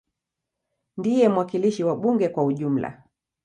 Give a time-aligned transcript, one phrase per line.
[0.97, 3.03] Ndiye mwakilishi wa bunge kwa ujumla.